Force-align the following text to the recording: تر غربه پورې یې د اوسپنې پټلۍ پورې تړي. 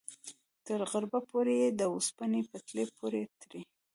تر 0.65 0.79
غربه 0.91 1.19
پورې 1.29 1.53
یې 1.61 1.69
د 1.79 1.81
اوسپنې 1.95 2.39
پټلۍ 2.49 2.85
پورې 2.97 3.21
تړي. 3.41 3.61